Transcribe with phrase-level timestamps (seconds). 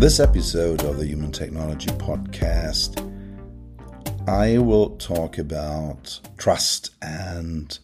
[0.00, 3.06] this episode of the Human Technology Podcast,
[4.26, 7.78] I will talk about trust and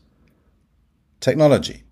[1.21, 1.83] technology.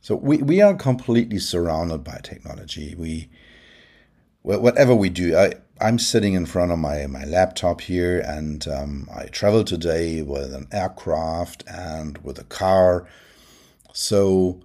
[0.00, 2.94] So we, we are completely surrounded by technology.
[2.96, 3.30] We
[4.42, 9.08] whatever we do, I, I'm sitting in front of my, my laptop here and um,
[9.12, 13.08] I travel today with an aircraft and with a car.
[13.92, 14.60] So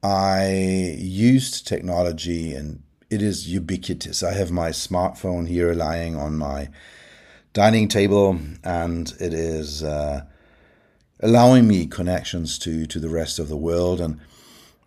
[0.00, 4.22] I used technology and it is ubiquitous.
[4.22, 6.68] I have my smartphone here lying on my
[7.52, 10.24] dining table, and it is uh,
[11.20, 14.00] allowing me connections to to the rest of the world.
[14.00, 14.20] And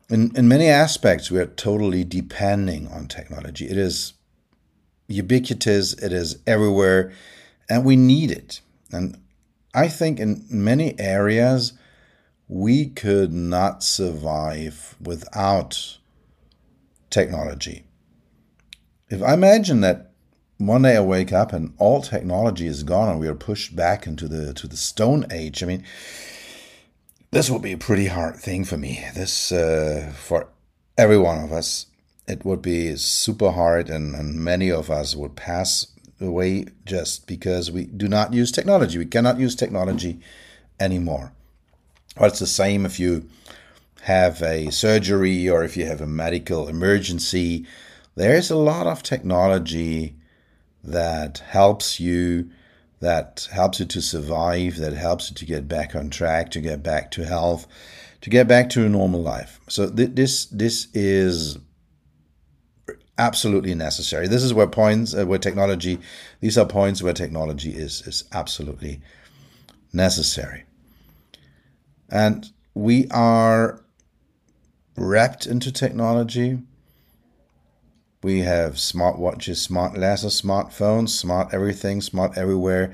[0.09, 3.65] in in many aspects, we are totally depending on technology.
[3.65, 4.13] It is
[5.07, 5.93] ubiquitous.
[5.93, 7.11] It is everywhere,
[7.69, 8.61] and we need it.
[8.91, 9.17] And
[9.73, 11.73] I think in many areas
[12.47, 15.97] we could not survive without
[17.11, 17.83] technology.
[19.09, 20.11] If I imagine that
[20.59, 24.05] one day I wake up and all technology is gone and we are pushed back
[24.05, 25.83] into the to the stone age, I mean,
[27.31, 29.03] this would be a pretty hard thing for me.
[29.15, 30.49] This uh, for
[30.97, 31.87] every one of us,
[32.27, 35.87] it would be super hard, and, and many of us would pass
[36.21, 38.97] away just because we do not use technology.
[38.97, 40.19] We cannot use technology
[40.79, 41.31] anymore.
[42.17, 43.27] Well, it's the same if you
[44.01, 47.65] have a surgery or if you have a medical emergency
[48.19, 50.13] there's a lot of technology
[50.83, 52.49] that helps you,
[52.99, 56.83] that helps you to survive, that helps you to get back on track, to get
[56.83, 57.65] back to health,
[58.19, 59.61] to get back to a normal life.
[59.69, 61.59] So th- this this is
[63.17, 64.27] absolutely necessary.
[64.27, 65.97] This is where points uh, where technology
[66.41, 68.99] these are points where technology is is absolutely
[69.93, 70.65] necessary.
[72.09, 73.81] And we are
[74.97, 76.59] wrapped into technology.
[78.21, 82.93] We have smartwatches, smart glasses, smartphones, smart everything, smart everywhere.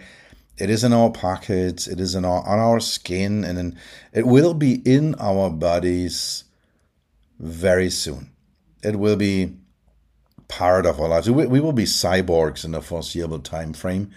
[0.57, 3.79] It is in our pockets, it is in our, on our skin, and in,
[4.13, 6.43] it will be in our bodies
[7.39, 8.29] very soon.
[8.83, 9.57] It will be
[10.47, 11.29] part of our lives.
[11.29, 14.11] We, we will be cyborgs in the foreseeable time frame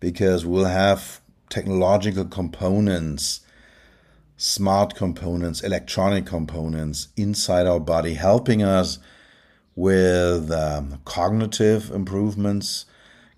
[0.00, 3.40] because we'll have technological components,
[4.36, 8.98] smart components, electronic components inside our body helping us
[9.76, 12.86] with um, cognitive improvements,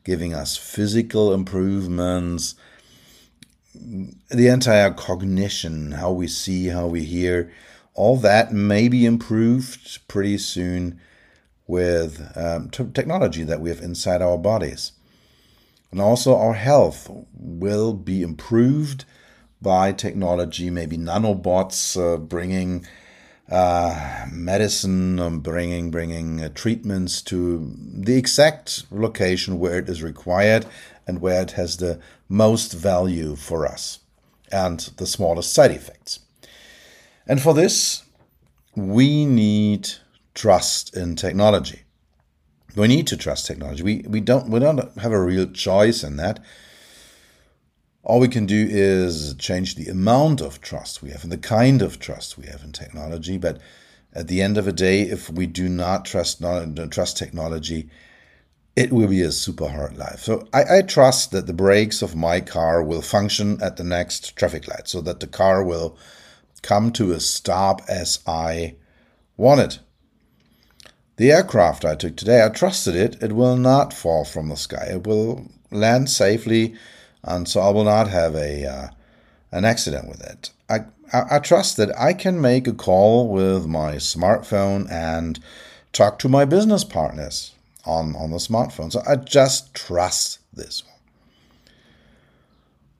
[0.05, 2.55] giving us physical improvements,
[3.75, 7.53] the entire cognition, how we see, how we hear,
[7.95, 11.01] all that may be improved pretty soon
[11.67, 14.93] with um, t- technology that we have inside our bodies.
[15.91, 19.05] And also, our health will be improved
[19.63, 22.87] by technology, maybe nanobots uh, bringing
[23.51, 30.67] uh, medicine, bringing bringing uh, treatments to the exact location where it is required
[31.07, 34.01] and where it has the most value for us
[34.51, 36.21] and the smallest side effects.
[37.27, 38.05] And for this,
[38.75, 39.89] we need
[40.35, 41.83] trust in technology.
[42.77, 43.83] We need to trust technology.
[43.83, 46.41] We, we don't we don't have a real choice in that
[48.07, 51.83] all we can do is change the amount of trust we have and the kind
[51.83, 53.37] of trust we have in technology.
[53.37, 53.59] But
[54.13, 57.91] at the end of the day, if we do not trust not trust technology,
[58.77, 60.21] it will be a super hard life.
[60.21, 64.37] So I, I, trust that the brakes of my car will function at the next
[64.37, 65.99] traffic light, so that the car will
[66.63, 68.77] come to a stop as I
[69.37, 69.81] want it.
[71.17, 73.21] The aircraft I took today, I trusted it.
[73.21, 74.91] It will not fall from the sky.
[74.93, 76.77] It will land safely
[77.27, 78.89] and so I will not have a uh,
[79.53, 80.51] an accident with it.
[80.69, 80.81] I,
[81.13, 85.39] I, I trust that I can make a call with my smartphone and
[85.93, 87.53] talk to my business partners
[87.85, 88.93] on, on the smartphone.
[88.93, 90.93] So I just trust this one.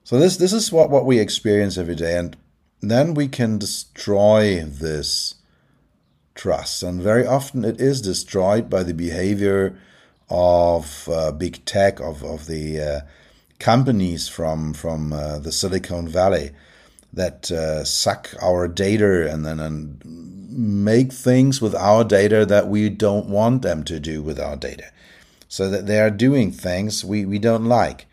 [0.03, 2.37] So this this is what, what we experience every day, and
[2.81, 5.35] then we can destroy this
[6.33, 6.81] trust.
[6.81, 9.77] And very often it is destroyed by the behavior
[10.29, 13.01] of uh, big tech, of, of the uh,
[13.59, 16.51] companies from, from uh, the Silicon Valley
[17.13, 20.01] that uh, suck our data and then and
[20.49, 24.91] make things with our data that we don't want them to do with our data.
[25.47, 28.05] So that they are doing things we, we don't like.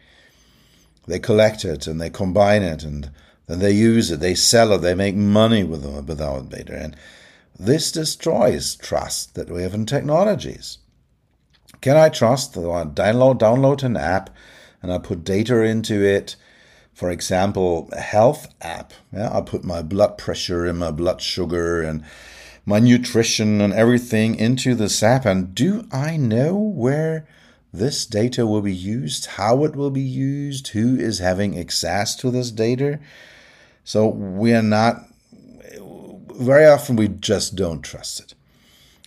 [1.06, 3.11] They collect it and they combine it and
[3.47, 6.76] then they use it, they sell it, they make money with, with our data.
[6.76, 6.97] And
[7.58, 10.79] this destroys trust that we have in technologies.
[11.81, 14.31] Can I trust that I download, download an app
[14.85, 16.37] and I put data into it?
[16.93, 18.93] For example, a health app.
[19.13, 22.05] Yeah, I put my blood pressure and my blood sugar and
[22.67, 25.25] my nutrition and everything into this app.
[25.25, 27.27] And do I know where
[27.73, 32.31] this data will be used, how it will be used, who is having access to
[32.31, 33.01] this data?
[33.85, 35.09] So we are not
[36.37, 38.35] very often we just don't trust it.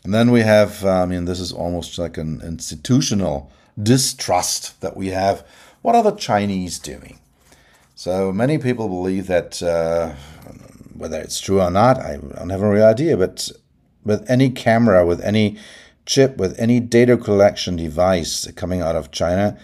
[0.04, 3.52] And then we have, I mean, this is almost like an institutional
[3.82, 5.46] distrust that we have.
[5.88, 7.18] What are the Chinese doing?
[7.96, 10.16] So many people believe that, uh,
[10.94, 13.50] whether it's true or not, I don't have a real idea, but
[14.04, 15.58] with any camera, with any
[16.06, 19.58] chip, with any data collection device coming out of China,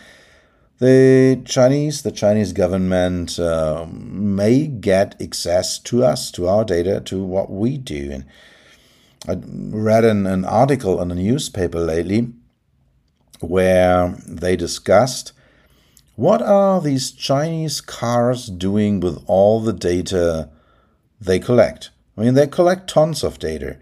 [0.80, 7.22] the Chinese, the Chinese government uh, may get access to us, to our data, to
[7.22, 8.12] what we do.
[8.14, 8.26] And
[9.28, 9.42] I
[9.76, 12.32] read an, an article in a newspaper lately
[13.42, 15.34] where they discussed
[16.16, 20.50] what are these Chinese cars doing with all the data
[21.26, 21.90] they collect.
[22.18, 23.78] I mean, they collect tons of data.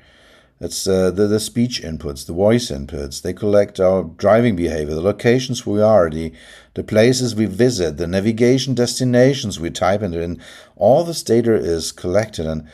[0.60, 3.22] It's uh, the, the speech inputs, the voice inputs.
[3.22, 6.32] They collect our driving behavior, the locations we are, the,
[6.76, 10.14] the places we visit, the navigation destinations we type in.
[10.14, 10.40] And
[10.76, 12.46] all this data is collected.
[12.46, 12.68] And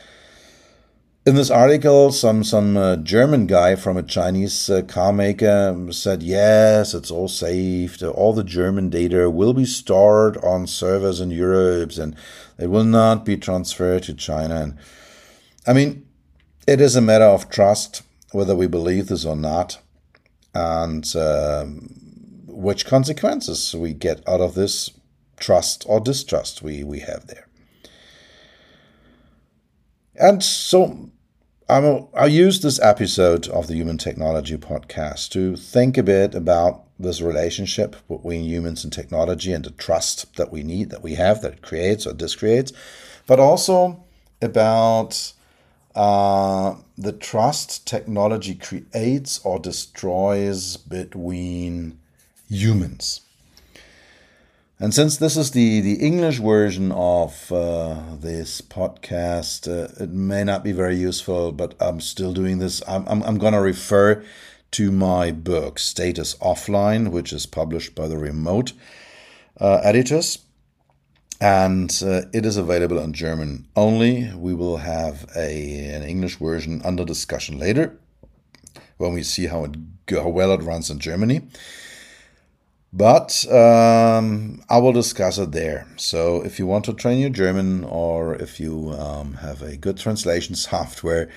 [1.28, 6.22] in this article, some, some uh, German guy from a Chinese uh, car maker said,
[6.22, 8.02] yes, it's all saved.
[8.02, 12.16] All the German data will be stored on servers in Europe and
[12.58, 14.54] it will not be transferred to China.
[14.62, 14.78] And
[15.66, 16.06] I mean,
[16.66, 18.00] it is a matter of trust,
[18.32, 19.82] whether we believe this or not,
[20.54, 21.90] and um,
[22.46, 24.92] which consequences we get out of this
[25.38, 27.46] trust or distrust we, we have there.
[30.14, 31.10] And so
[31.70, 36.84] I'm, I use this episode of the Human Technology Podcast to think a bit about
[36.98, 41.42] this relationship between humans and technology and the trust that we need, that we have,
[41.42, 42.72] that it creates or discreates,
[43.26, 44.02] but also
[44.40, 45.34] about
[45.94, 51.98] uh, the trust technology creates or destroys between
[52.48, 53.20] humans.
[54.80, 60.44] And since this is the, the English version of uh, this podcast, uh, it may
[60.44, 62.80] not be very useful, but I'm still doing this.
[62.86, 64.24] I'm, I'm, I'm going to refer
[64.72, 68.72] to my book, Status Offline, which is published by the Remote
[69.60, 70.38] uh, Editors
[71.40, 74.32] and uh, it is available in German only.
[74.34, 77.96] We will have a an English version under discussion later
[78.96, 79.76] when we see how it
[80.10, 81.42] how well it runs in Germany.
[82.92, 85.86] But um, I will discuss it there.
[85.96, 89.98] So if you want to train your German, or if you um, have a good
[89.98, 91.28] translation software,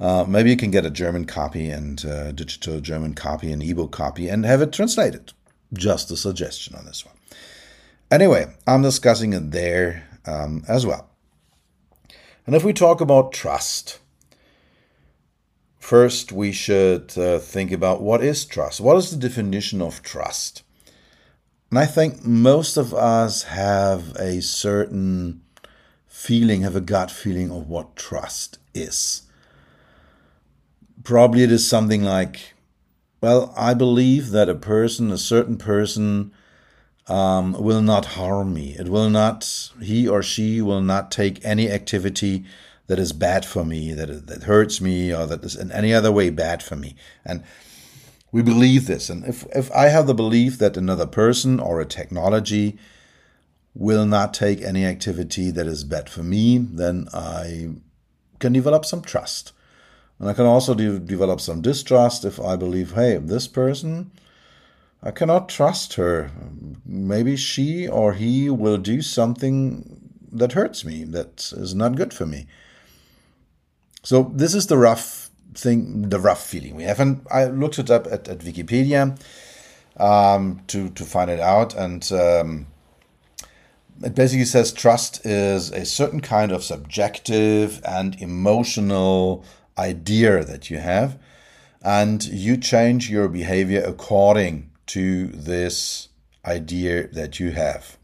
[0.00, 3.92] uh, maybe you can get a German copy and uh, digital German copy and ebook
[3.92, 5.32] copy and have it translated.
[5.72, 7.14] Just a suggestion on this one.
[8.10, 11.10] Anyway, I'm discussing it there um, as well.
[12.46, 13.98] And if we talk about trust,
[15.78, 18.80] first we should uh, think about what is trust?
[18.80, 20.62] What is the definition of trust?
[21.70, 25.42] And I think most of us have a certain
[26.06, 29.22] feeling, have a gut feeling of what trust is.
[31.04, 32.54] Probably it is something like,
[33.20, 36.32] well, I believe that a person, a certain person,
[37.06, 38.76] um, will not harm me.
[38.78, 42.44] It will not, he or she will not take any activity
[42.86, 46.12] that is bad for me, that, that hurts me, or that is in any other
[46.12, 46.96] way bad for me.
[47.24, 47.44] And
[48.30, 49.08] we believe this.
[49.08, 52.78] And if, if I have the belief that another person or a technology
[53.74, 57.70] will not take any activity that is bad for me, then I
[58.38, 59.52] can develop some trust.
[60.18, 64.10] And I can also de- develop some distrust if I believe, hey, this person
[65.02, 66.30] I cannot trust her.
[66.84, 72.26] Maybe she or he will do something that hurts me, that is not good for
[72.26, 72.46] me.
[74.02, 77.00] So, this is the rough thing, the rough feeling we have.
[77.00, 79.20] And I looked it up at, at Wikipedia
[79.96, 81.74] um, to, to find it out.
[81.74, 82.66] And um,
[84.02, 89.44] it basically says trust is a certain kind of subjective and emotional
[89.76, 91.18] idea that you have.
[91.82, 96.08] And you change your behavior according to this
[96.44, 97.97] idea that you have.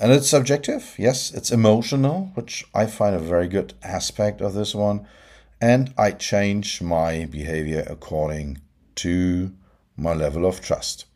[0.00, 4.74] And it's subjective, yes, it's emotional, which I find a very good aspect of this
[4.74, 5.06] one.
[5.60, 8.60] And I change my behavior according
[8.96, 9.52] to
[9.96, 11.06] my level of trust.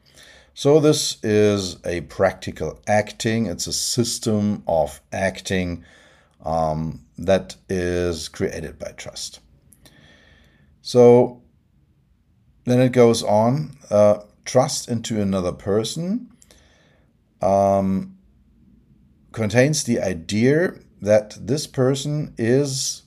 [0.55, 5.85] So, this is a practical acting, it's a system of acting
[6.45, 9.39] um, that is created by trust.
[10.83, 11.41] So,
[12.65, 16.33] then it goes on uh, trust into another person
[17.41, 18.19] um,
[19.33, 23.03] contains the idea that this person is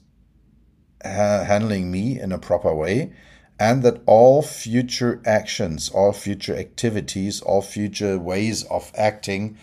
[1.04, 3.14] ha- handling me in a proper way
[3.60, 9.58] and that all future actions, all future activities, all future ways of acting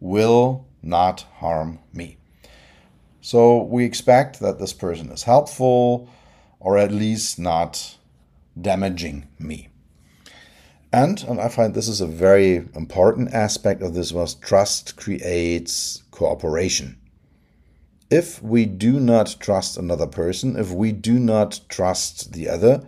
[0.00, 2.16] will not harm me.
[3.20, 6.08] So we expect that this person is helpful
[6.58, 7.96] or at least not
[8.60, 9.68] damaging me.
[10.96, 16.02] And, and I find this is a very important aspect of this was trust creates
[16.10, 16.96] cooperation.
[18.10, 22.82] If we do not trust another person, if we do not trust the other,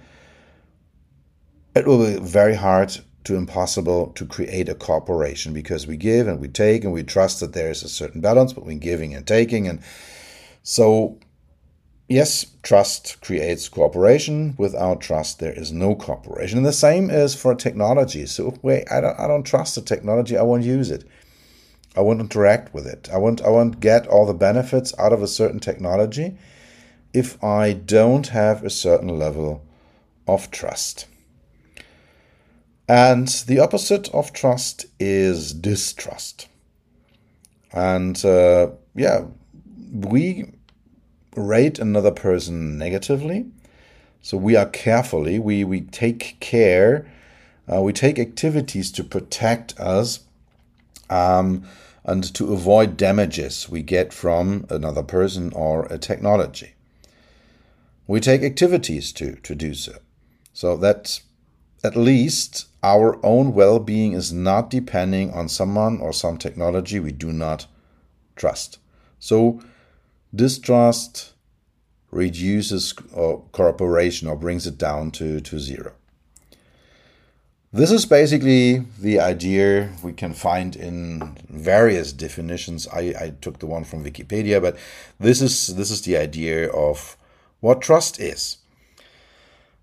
[1.74, 6.40] it will be very hard to impossible to create a cooperation because we give and
[6.40, 9.68] we take and we trust that there is a certain balance between giving and taking
[9.68, 9.82] and
[10.62, 11.18] so
[12.08, 14.54] yes trust creates cooperation.
[14.58, 16.58] Without trust there is no cooperation.
[16.58, 18.26] And the same is for technology.
[18.26, 20.36] So wait I don't, I don't trust the technology.
[20.36, 21.04] I won't use it.
[21.96, 23.08] I won't interact with it.
[23.12, 26.36] I won't i won't get all the benefits out of a certain technology
[27.14, 29.62] if i don't have a certain level
[30.26, 31.06] of trust.
[32.88, 36.48] And the opposite of trust is distrust.
[37.72, 39.24] And uh, yeah,
[39.92, 40.52] we
[41.38, 43.46] rate another person negatively.
[44.22, 47.10] So we are carefully, we, we take care,
[47.72, 50.20] uh, we take activities to protect us
[51.08, 51.64] um,
[52.04, 56.74] and to avoid damages we get from another person or a technology.
[58.06, 59.98] We take activities to, to do so.
[60.52, 61.20] So that
[61.84, 67.12] at least our own well being is not depending on someone or some technology we
[67.12, 67.66] do not
[68.36, 68.78] trust.
[69.18, 69.60] So,
[70.34, 71.32] distrust
[72.10, 75.92] reduces or uh, cooperation or brings it down to, to zero.
[77.70, 82.88] This is basically the idea we can find in various definitions.
[82.88, 84.78] I, I took the one from Wikipedia, but
[85.20, 87.18] this is this is the idea of
[87.60, 88.56] what trust is.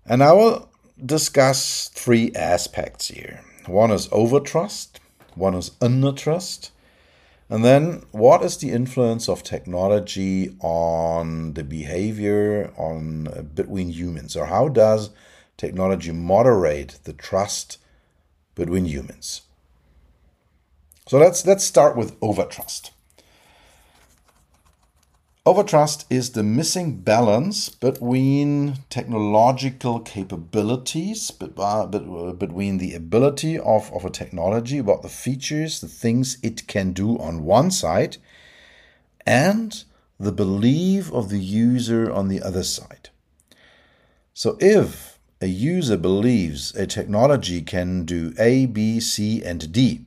[0.04, 0.68] And I will
[1.04, 3.44] discuss three aspects here.
[3.66, 4.98] One is overtrust,
[5.36, 6.70] one is undertrust,
[7.48, 14.36] and then what is the influence of technology on the behavior on uh, between humans,
[14.36, 15.10] or how does
[15.56, 17.78] technology moderate the trust
[18.54, 19.42] between humans?
[21.08, 22.90] So let's let's start with overtrust.
[25.46, 34.10] Overtrust is the missing balance between technological capabilities, uh, between the ability of, of a
[34.10, 38.16] technology, about the features, the things it can do on one side,
[39.24, 39.84] and
[40.18, 43.10] the belief of the user on the other side.
[44.34, 50.05] So if a user believes a technology can do A, B, C, and D,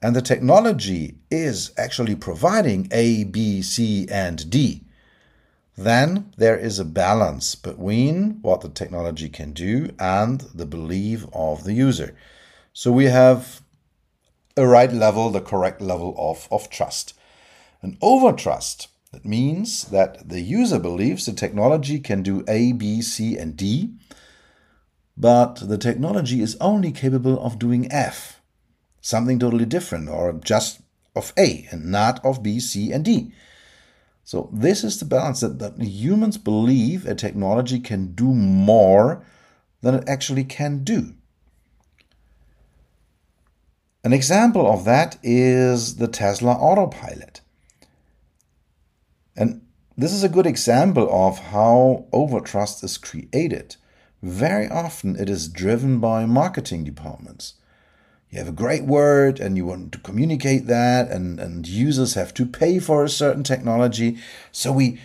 [0.00, 4.84] and the technology is actually providing A, B, C, and D,
[5.76, 11.64] then there is a balance between what the technology can do and the belief of
[11.64, 12.16] the user.
[12.72, 13.62] So we have
[14.56, 17.14] a right level, the correct level of, of trust.
[17.80, 23.36] An overtrust, that means that the user believes the technology can do A, B, C,
[23.36, 23.94] and D,
[25.16, 28.37] but the technology is only capable of doing F
[29.08, 30.82] something totally different or just
[31.16, 33.32] of A and not of B, C, and D.
[34.22, 39.24] So this is the balance that, that humans believe a technology can do more
[39.80, 41.14] than it actually can do.
[44.04, 47.40] An example of that is the Tesla autopilot.
[49.34, 49.62] And
[49.96, 53.76] this is a good example of how overtrust is created.
[54.22, 57.54] Very often it is driven by marketing departments
[58.30, 62.34] you have a great word and you want to communicate that and, and users have
[62.34, 64.18] to pay for a certain technology
[64.52, 64.98] so we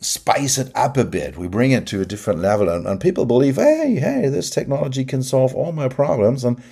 [0.00, 1.36] spice it up a bit.
[1.36, 5.04] We bring it to a different level, and, and people believe, hey, hey, this technology
[5.04, 6.62] can solve all my problems, and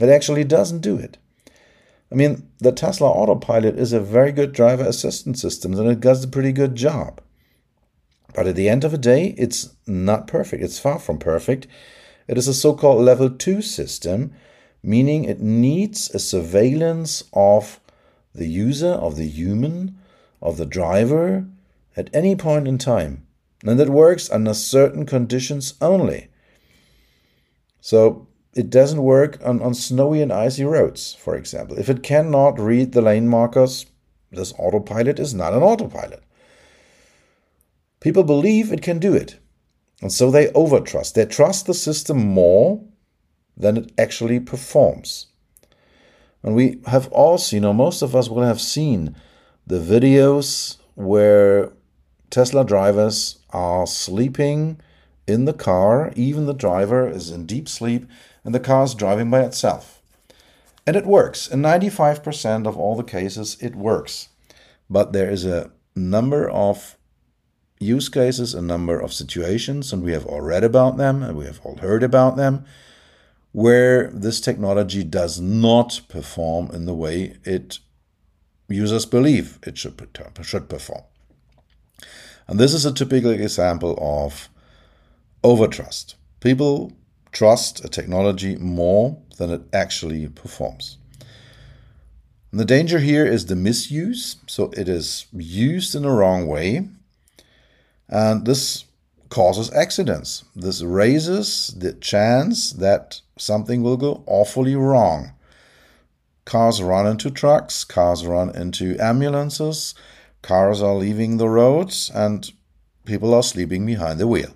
[0.00, 1.16] it actually doesn't do it.
[2.12, 6.22] I mean, the Tesla autopilot is a very good driver assistance system, and it does
[6.22, 7.20] a pretty good job.
[8.34, 10.62] But at the end of the day, it's not perfect.
[10.62, 11.66] It's far from perfect.
[12.28, 14.32] It is a so called level 2 system,
[14.82, 17.80] meaning it needs a surveillance of
[18.34, 19.98] the user, of the human,
[20.40, 21.46] of the driver
[21.96, 23.26] at any point in time.
[23.64, 26.28] And it works under certain conditions only.
[27.80, 31.78] So it doesn't work on, on snowy and icy roads, for example.
[31.78, 33.86] If it cannot read the lane markers,
[34.30, 36.22] this autopilot is not an autopilot.
[38.00, 39.38] People believe it can do it.
[40.02, 41.14] And so they overtrust.
[41.14, 42.82] They trust the system more
[43.56, 45.26] than it actually performs.
[46.42, 49.16] And we have all seen, or most of us will have seen,
[49.66, 51.72] the videos where
[52.30, 54.80] Tesla drivers are sleeping
[55.26, 56.12] in the car.
[56.14, 58.06] Even the driver is in deep sleep,
[58.44, 60.00] and the car is driving by itself.
[60.86, 61.48] And it works.
[61.48, 64.28] In 95% of all the cases, it works.
[64.88, 66.96] But there is a number of
[67.80, 71.46] use cases, a number of situations, and we have all read about them and we
[71.46, 72.64] have all heard about them,
[73.56, 77.78] where this technology does not perform in the way it
[78.68, 79.98] users believe it should,
[80.42, 81.00] should perform.
[82.46, 84.50] And this is a typical example of
[85.42, 86.16] overtrust.
[86.40, 86.92] People
[87.32, 90.98] trust a technology more than it actually performs.
[92.50, 94.36] And the danger here is the misuse.
[94.46, 96.90] So it is used in the wrong way.
[98.06, 98.84] And this
[99.28, 100.44] causes accidents.
[100.54, 105.32] This raises the chance that something will go awfully wrong.
[106.44, 109.94] Cars run into trucks, cars run into ambulances,
[110.46, 112.52] Cars are leaving the roads and
[113.04, 114.54] people are sleeping behind the wheel.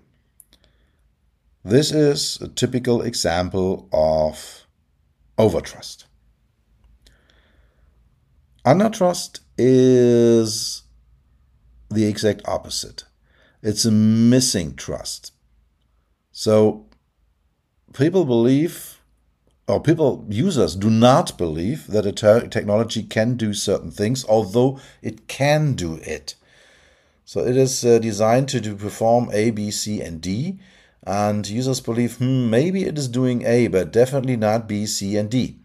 [1.65, 4.67] This is a typical example of
[5.37, 6.05] overtrust.
[8.65, 10.85] Undertrust is
[11.91, 13.03] the exact opposite.
[13.63, 15.33] It's a missing trust.
[16.33, 16.87] So
[17.93, 19.01] people believe
[19.71, 24.81] or people, users, do not believe that a te- technology can do certain things, although
[25.01, 26.35] it can do it.
[27.25, 30.59] So it is uh, designed to, perform A, B, C, and D.
[31.05, 35.31] And users believe, hmm, maybe it is doing A, but definitely not B, C, and
[35.31, 35.61] D.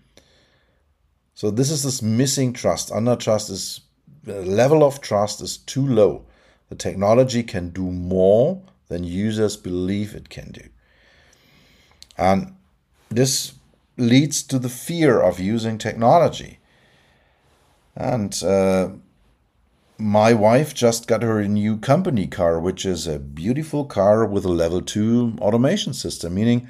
[1.33, 2.91] So this is this missing trust.
[2.91, 3.81] Under trust is
[4.23, 6.25] the level of trust is too low.
[6.69, 10.69] The technology can do more than users believe it can do.
[12.17, 12.55] And
[13.09, 13.53] this
[13.97, 16.59] leads to the fear of using technology.
[17.95, 18.89] And uh,
[19.97, 24.43] my wife just got her a new company car, which is a beautiful car with
[24.45, 26.67] a level 2 automation system, meaning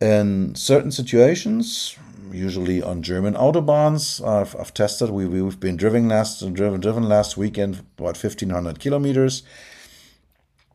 [0.00, 1.96] in certain situations,
[2.32, 5.10] usually on German autobahns, I've, I've tested.
[5.10, 9.42] We, we've been driven last driven driven last weekend about 1500 kilometers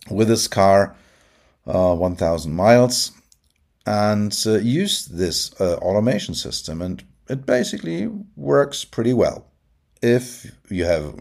[0.09, 0.95] with this car,
[1.67, 3.11] uh, 1000 miles,
[3.85, 9.47] and uh, use this uh, automation system, and it basically works pretty well.
[10.01, 11.15] If you have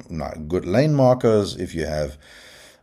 [0.48, 2.18] good lane markers, if you have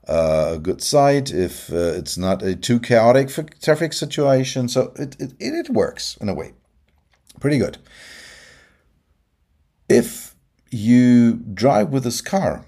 [0.08, 3.30] uh, a good sight, if uh, it's not a too chaotic
[3.62, 6.54] traffic situation, so it, it, it works in a way.
[7.42, 7.80] Pretty good.
[9.90, 10.36] If
[10.70, 12.66] you drive with this car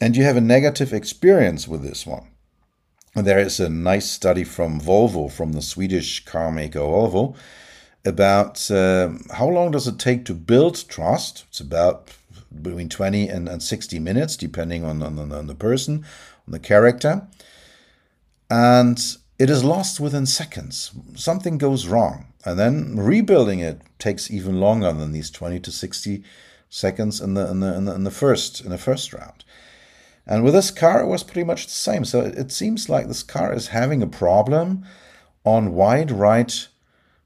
[0.00, 2.28] and you have a negative experience with this one,
[3.14, 7.34] there is a nice study from Volvo, from the Swedish car maker Volvo,
[8.04, 11.44] about uh, how long does it take to build trust.
[11.48, 12.12] It's about
[12.62, 16.04] between 20 and, and 60 minutes, depending on, on, on the person,
[16.46, 17.26] on the character.
[18.48, 19.02] And
[19.40, 20.92] it is lost within seconds.
[21.16, 22.26] Something goes wrong.
[22.46, 26.22] And then rebuilding it takes even longer than these 20 to 60
[26.70, 29.44] seconds in the, in the, in the, in the first in the first round.
[30.28, 32.04] And with this car, it was pretty much the same.
[32.04, 34.84] So it seems like this car is having a problem
[35.44, 36.68] on wide right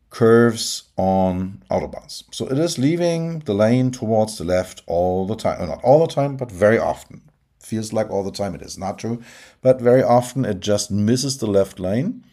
[0.09, 2.25] curves on autobahns.
[2.33, 5.67] So it is leaving the lane towards the left all the time.
[5.69, 7.23] not all the time, but very often.
[7.59, 8.55] Feels like all the time.
[8.55, 9.23] It is not true.
[9.61, 12.25] But very often it just misses the left lane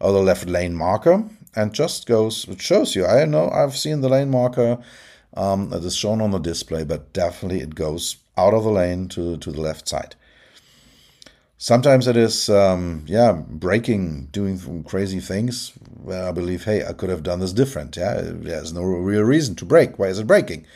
[0.00, 3.06] or the left lane marker and just goes, it shows you.
[3.06, 4.78] I know I've seen the lane marker.
[5.34, 9.08] Um, it is shown on the display, but definitely it goes out of the lane
[9.08, 10.14] to, to the left side.
[11.58, 17.08] Sometimes it is, um, yeah, braking, doing crazy things where I believe, hey, I could
[17.08, 17.96] have done this different.
[17.96, 19.98] Yeah, there's no real reason to brake.
[19.98, 20.66] Why is it braking?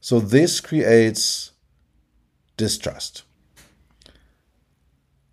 [0.00, 1.50] So this creates
[2.56, 3.24] distrust.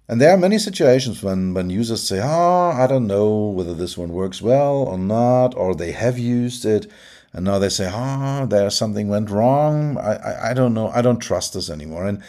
[0.08, 3.98] And there are many situations when, when users say, oh, I don't know whether this
[3.98, 6.86] one works well or not, or they have used it,
[7.34, 9.98] and now they say, oh, there's something went wrong.
[9.98, 10.90] I, I, I don't know.
[10.90, 12.06] I don't trust this anymore.
[12.06, 12.24] And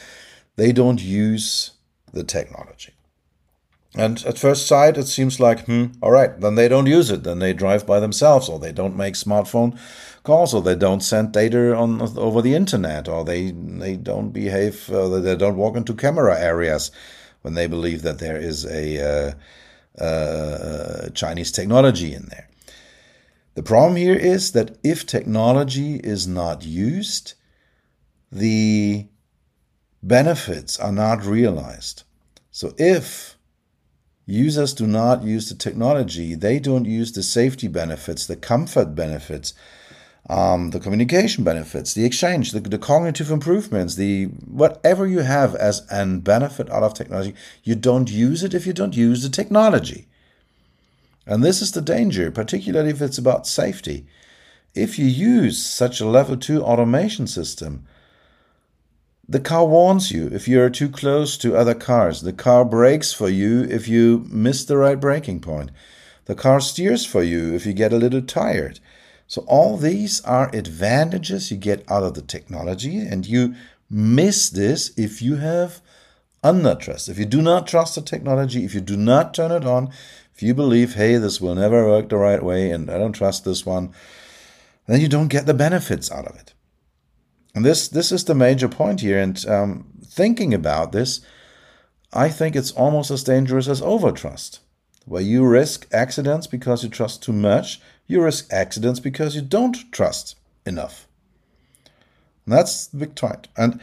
[0.57, 1.73] they don't use
[2.13, 2.93] the technology.
[3.95, 7.23] And at first sight, it seems like, hmm, all right, then they don't use it.
[7.23, 9.79] Then they drive by themselves, or they don't make smartphone
[10.23, 14.91] calls, or they don't send data on over the internet, or they they don't behave,
[14.91, 16.91] uh, they don't walk into camera areas
[17.47, 19.37] when they believe that there is a
[20.01, 22.49] uh, uh, Chinese technology in there.
[23.55, 27.35] The problem here is that if technology is not used,
[28.33, 29.07] the
[30.03, 32.03] benefits are not realized.
[32.51, 33.37] So if
[34.27, 39.55] users do not use the technology, they don't use the safety benefits, the comfort benefits,
[40.29, 45.87] um, the communication benefits, the exchange, the, the cognitive improvements, the whatever you have as
[45.91, 50.07] an benefit out of technology, you don't use it if you don't use the technology.
[51.27, 54.07] And this is the danger, particularly if it's about safety.
[54.75, 57.87] If you use such a level 2 automation system,
[59.29, 62.21] the car warns you if you're too close to other cars.
[62.21, 65.71] The car brakes for you if you miss the right braking point.
[66.27, 68.79] The car steers for you if you get a little tired.
[69.29, 73.55] So, all these are advantages you get out of the technology, and you
[73.91, 75.81] miss this if you have
[76.43, 77.09] undertrust.
[77.09, 79.91] If you do not trust the technology, if you do not turn it on,
[80.35, 83.45] if you believe, hey, this will never work the right way and I don't trust
[83.45, 83.93] this one,
[84.87, 86.53] then you don't get the benefits out of it.
[87.55, 89.19] And this this is the major point here.
[89.19, 91.21] And um, thinking about this,
[92.13, 94.59] I think it's almost as dangerous as overtrust,
[95.07, 97.81] where you risk accidents because you trust too much.
[98.07, 101.07] You risk accidents because you don't trust enough.
[102.45, 103.49] And that's the big point.
[103.57, 103.81] And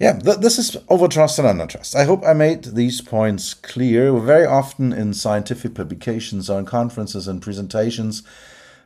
[0.00, 1.94] yeah, th- this is overtrust and undertrust.
[1.94, 4.12] I hope I made these points clear.
[4.18, 8.22] Very often in scientific publications, on conferences and presentations,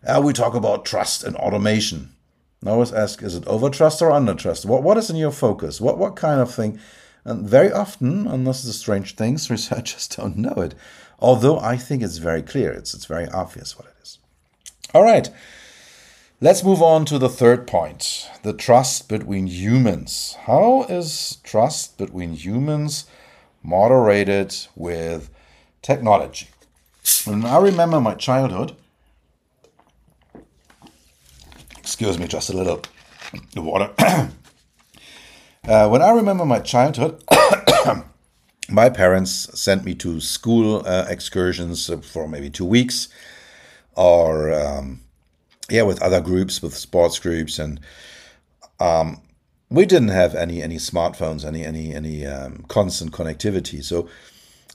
[0.06, 2.10] uh, we talk about trust and automation.
[2.66, 4.64] I always ask, is it over trust or under trust?
[4.66, 5.80] What what is in your focus?
[5.80, 6.78] What what kind of thing?
[7.24, 10.74] And very often, and this is a strange thing, researchers don't know it.
[11.20, 13.93] Although I think it's very clear, it's it's very obvious what it.
[14.94, 15.28] All right.
[16.40, 20.36] Let's move on to the third point the trust between humans.
[20.42, 23.06] How is trust between humans
[23.60, 25.30] moderated with
[25.82, 26.48] technology?
[27.26, 28.76] And I remember my childhood,
[31.78, 32.80] Excuse me, just a little
[33.56, 33.90] water.
[33.98, 37.22] uh, when I remember my childhood,
[38.68, 43.08] my parents sent me to school uh, excursions for maybe two weeks,
[43.96, 45.00] or um,
[45.70, 47.80] yeah, with other groups, with sports groups, and
[48.80, 49.20] um,
[49.70, 53.82] we didn't have any any smartphones, any any any um, constant connectivity.
[53.82, 54.08] So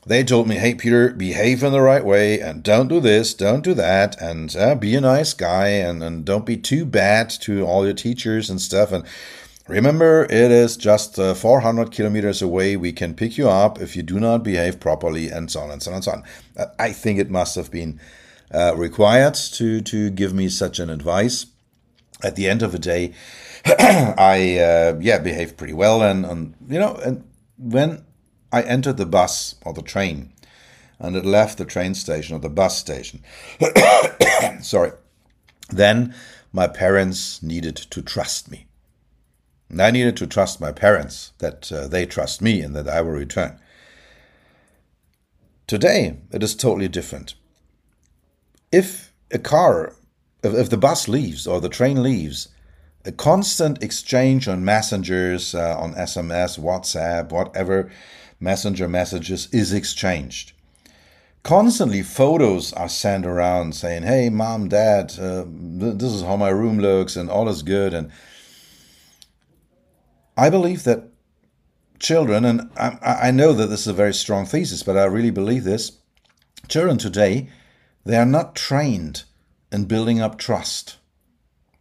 [0.06, 3.64] they told me, hey, Peter, behave in the right way and don't do this, don't
[3.64, 7.66] do that, and uh, be a nice guy and, and don't be too bad to
[7.66, 8.94] all your teachers and stuff.
[8.94, 9.04] And
[9.68, 12.78] remember, it is just uh, 400 kilometers away.
[12.78, 15.84] We can pick you up if you do not behave properly, and so on and
[15.84, 16.24] so on and so on.
[16.80, 18.00] I think it must have been
[18.54, 21.48] uh, required to, to give me such an advice.
[22.22, 23.14] At the end of the day,
[23.66, 27.24] I uh, yeah behaved pretty well, and, and you know, and
[27.58, 28.04] when
[28.52, 30.34] I entered the bus or the train
[31.00, 33.24] and it left the train station or the bus station.
[34.62, 34.92] Sorry.
[35.70, 36.14] Then
[36.52, 38.68] my parents needed to trust me.
[39.70, 43.02] And I needed to trust my parents that uh, they trust me and that I
[43.02, 43.60] will return.
[45.68, 47.36] Today, it is totally different.
[48.72, 49.96] If a car,
[50.44, 52.50] if, the bus leaves or the train leaves,
[53.06, 57.90] a constant exchange on messengers, uh, on SMS, WhatsApp, whatever,
[58.40, 60.54] messenger messages is exchanged.
[61.42, 66.80] Constantly, photos are sent around saying, "Hey, mom, dad, uh, this is how my room
[66.80, 68.12] looks, and all is good." And
[70.38, 71.10] I believe that
[71.98, 75.32] children, and I, I know that this is a very strong thesis, but I really
[75.32, 75.94] believe this.
[76.68, 77.50] Children today,
[78.06, 79.24] they are not trained
[79.72, 80.98] in building up trust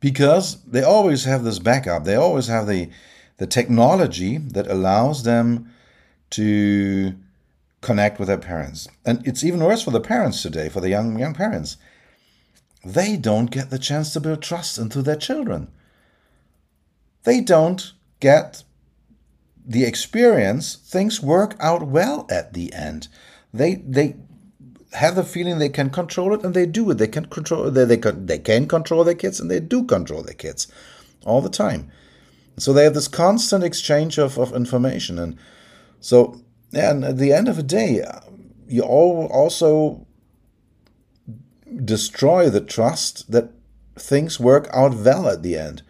[0.00, 2.04] because they always have this backup.
[2.04, 2.90] They always have the
[3.38, 5.72] the technology that allows them
[6.31, 7.14] to
[7.81, 8.88] connect with their parents.
[9.07, 11.76] And it's even worse for the parents today, for the young young parents.
[12.85, 15.68] They don't get the chance to build trust into their children.
[17.24, 18.64] They don't get
[19.66, 23.09] the experience things work out well at the end.
[23.52, 24.16] They they
[24.98, 26.98] have the feeling they can control it and they do it.
[26.98, 30.22] They can control they they can, they can control their kids and they do control
[30.22, 30.68] their kids
[31.24, 31.90] all the time.
[32.56, 35.38] So they have this constant exchange of, of information and
[36.00, 38.04] so yeah, and at the end of the day,
[38.68, 40.06] you all also
[41.84, 43.50] destroy the trust that
[43.96, 45.82] things work out well at the end.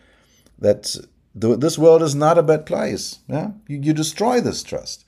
[0.58, 0.96] That
[1.34, 3.20] the, this world is not a bad place.
[3.28, 5.04] Yeah, you, you destroy this trust,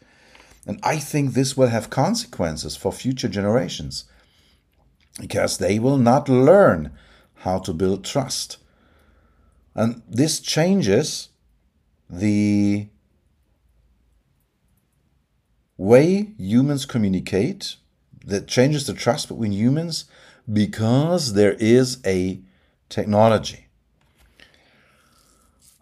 [0.66, 4.04] and I think this will have consequences for future generations
[5.18, 6.92] because they will not learn
[7.36, 8.58] how to build trust,
[9.74, 11.28] and this changes
[12.08, 12.88] the
[15.76, 17.76] way humans communicate.
[18.22, 20.04] That changes the trust between humans
[20.52, 22.40] because there is a
[22.90, 23.68] technology.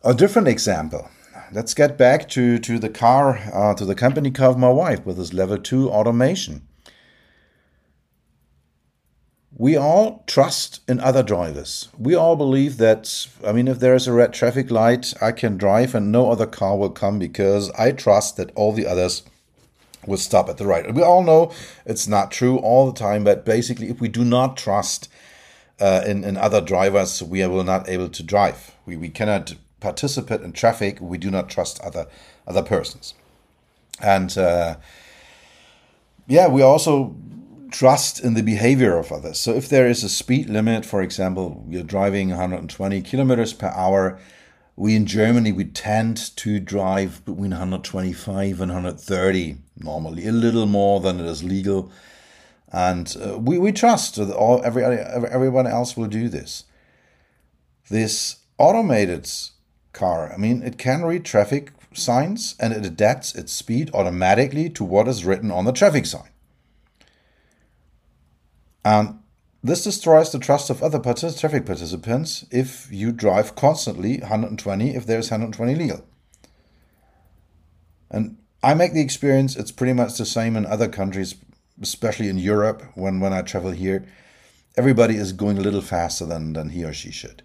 [0.05, 1.11] A different example.
[1.51, 5.07] Let's get back to, to the car, uh, to the company car of my wife
[5.07, 6.69] with this level 2 automation.
[9.57, 11.89] We all trust in other drivers.
[11.99, 15.57] We all believe that, I mean, if there is a red traffic light, I can
[15.57, 19.23] drive and no other car will come because I trust that all the others
[20.07, 20.95] will stop at the right.
[20.95, 21.51] We all know
[21.87, 25.09] it's not true all the time, but basically, if we do not trust
[25.81, 28.75] uh, in, in other drivers, we will not able to drive.
[28.85, 30.99] We, we cannot participate in traffic.
[31.01, 32.07] We do not trust other
[32.47, 33.15] other persons,
[34.03, 34.77] and uh,
[36.27, 37.17] yeah, we also
[37.71, 39.39] trust in the behavior of others.
[39.39, 44.19] So if there is a speed limit, for example, you're driving 120 kilometers per hour.
[44.75, 51.01] We in Germany we tend to drive between 125 and 130 normally, a little more
[51.01, 51.91] than it is legal
[52.71, 56.65] and uh, we, we trust that all every everyone else will do this.
[57.89, 59.31] This automated
[59.99, 64.85] car, I mean, it can read traffic signs and it adapts its speed automatically to
[64.85, 66.31] what is written on the traffic sign.
[68.85, 69.19] And
[69.63, 75.31] this destroys the trust of other traffic participants if you drive constantly 120 if there's
[75.31, 76.05] 120 legal.
[78.11, 81.35] And I make the experience it's pretty much the same in other countries
[81.83, 84.07] especially in Europe, when, when I travel here,
[84.77, 87.43] everybody is going a little faster than, than he or she should.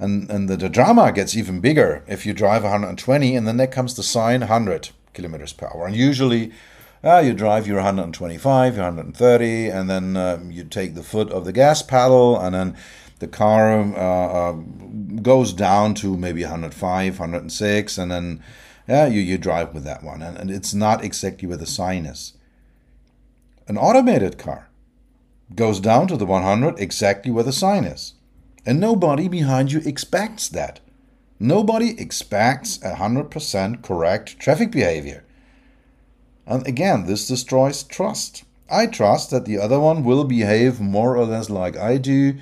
[0.00, 3.66] And, and the, the drama gets even bigger if you drive 120 and then there
[3.66, 5.86] comes the sign 100 kilometers per hour.
[5.86, 6.52] And usually
[7.04, 11.44] uh, you drive your 125, your 130, and then um, you take the foot of
[11.44, 12.76] the gas pedal, and then
[13.20, 14.52] the car uh, uh,
[15.22, 18.42] goes down to maybe 105, 106, and then
[18.86, 20.20] yeah, you, you drive with that one.
[20.20, 22.34] And, and it's not exactly where the sign is.
[23.68, 24.68] An automated car
[25.54, 28.14] goes down to the 100 exactly where the sign is.
[28.66, 30.80] And nobody behind you expects that.
[31.38, 35.24] Nobody expects 100% correct traffic behavior.
[36.46, 38.44] And again, this destroys trust.
[38.70, 42.34] I trust that the other one will behave more or less like I do,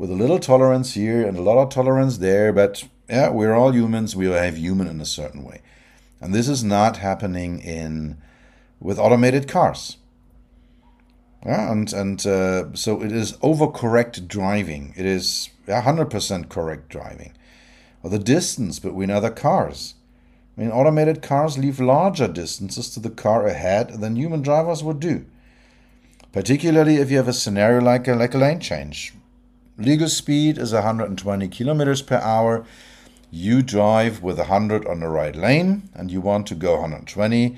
[0.00, 3.74] with a little tolerance here and a lot of tolerance there, but yeah, we're all
[3.74, 5.60] humans, we behave human in a certain way.
[6.22, 8.16] And this is not happening in
[8.80, 9.98] with automated cars.
[11.44, 14.92] Yeah, and and uh, so it is overcorrect driving.
[14.96, 17.32] It is 100% correct driving.
[18.02, 19.94] Or the distance between other cars.
[20.56, 25.00] I mean, automated cars leave larger distances to the car ahead than human drivers would
[25.00, 25.24] do.
[26.32, 29.14] Particularly if you have a scenario like a, like a lane change.
[29.78, 32.64] Legal speed is 120 kilometers per hour.
[33.30, 37.56] You drive with 100 on the right lane and you want to go 120.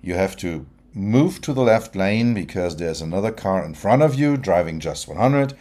[0.00, 0.66] You have to
[0.98, 5.08] move to the left lane because there's another car in front of you driving just
[5.08, 5.54] 100.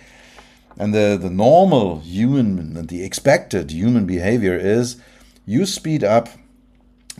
[0.78, 4.98] And the, the normal human, and the expected human behavior is
[5.46, 6.30] you speed up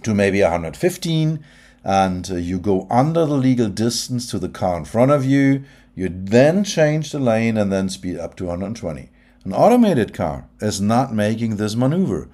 [0.04, 1.44] to maybe 115
[1.84, 5.64] and uh, you go under the legal distance to the car in front of you.
[5.96, 9.10] You then change the lane and then speed up to 120.
[9.46, 12.28] An automated car is not making this maneuver.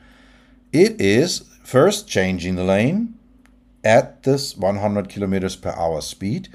[0.71, 3.13] It is first changing the lane,
[3.83, 6.49] at this 100 kilometers per hour speed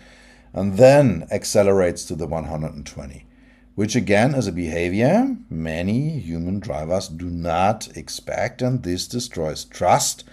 [0.53, 3.27] and then accelerates to the 120,
[3.75, 10.25] which again is a behavior many human drivers do not expect, and this destroys trust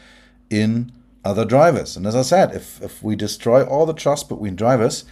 [0.50, 0.92] in
[1.24, 1.98] other drivers.
[1.98, 5.06] And as I said, if, if we destroy all the trust between drivers,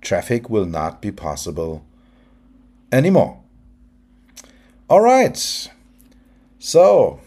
[0.00, 1.84] traffic will not be possible
[2.92, 3.40] anymore.
[4.88, 5.68] All right.
[6.58, 7.20] So,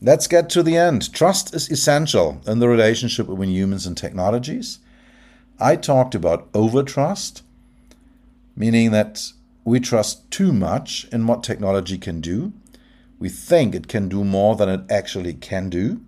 [0.00, 1.12] Let's get to the end.
[1.12, 4.78] Trust is essential in the relationship between humans and technologies.
[5.58, 7.42] I talked about overtrust,
[8.54, 9.32] meaning that
[9.64, 12.52] we trust too much in what technology can do.
[13.18, 16.00] We think it can do more than it actually can do.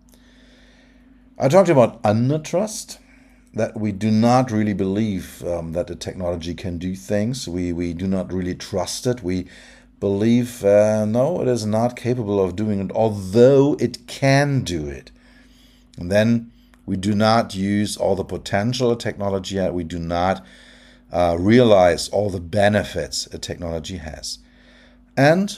[1.37, 2.99] I talked about undertrust,
[3.55, 7.49] that we do not really believe um, that the technology can do things.
[7.49, 9.23] We, we do not really trust it.
[9.25, 9.49] We
[10.01, 15.13] believe uh, no, it is not capable of doing it, although it can do it.
[15.99, 16.51] And then
[16.91, 19.75] We do not use all the potential of technology yet.
[19.75, 20.45] We do not
[21.13, 24.41] uh, realize all the benefits a technology has.
[25.17, 25.57] And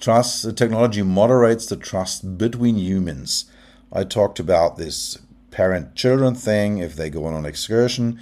[0.00, 3.44] trust, the technology moderates the trust between humans.
[3.92, 5.18] I talked about this
[5.52, 8.18] parent children thing if they go on an excursion.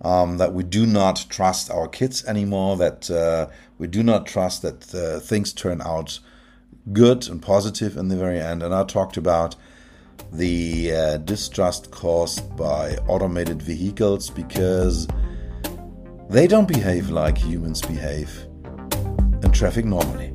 [0.00, 3.48] Um, that we do not trust our kids anymore, that uh,
[3.82, 6.20] we do not trust that uh, things turn out
[6.92, 8.62] good and positive in the very end.
[8.62, 9.56] And I talked about
[10.32, 15.08] the uh, distrust caused by automated vehicles because
[16.30, 18.46] they don't behave like humans behave
[19.42, 20.32] in traffic normally.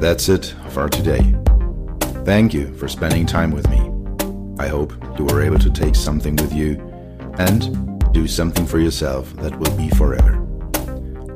[0.00, 1.34] That's it for today.
[2.24, 3.80] Thank you for spending time with me.
[4.60, 6.89] I hope you were able to take something with you
[7.38, 10.36] and do something for yourself that will be forever.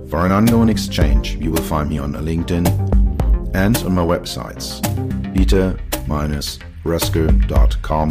[0.09, 2.67] For an ongoing exchange, you will find me on LinkedIn
[3.55, 4.83] and on my websites,
[5.35, 8.11] peter-roessger.com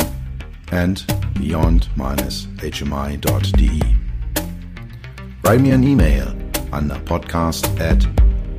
[0.71, 3.81] and beyond-hmi.de.
[5.43, 6.29] Write me an email
[6.71, 8.07] on the podcast at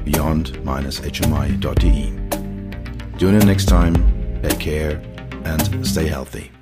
[0.04, 2.12] beyond-hmi.de.
[3.18, 3.94] Tune in next time,
[4.42, 5.02] take care,
[5.44, 6.53] and stay healthy.